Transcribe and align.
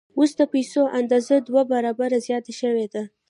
اوس 0.17 0.31
د 0.39 0.41
پیسو 0.53 0.81
اندازه 0.99 1.35
دوه 1.47 1.61
برابره 1.73 2.17
زیاته 2.27 2.53
شوې 2.61 2.87
ده 2.93 3.03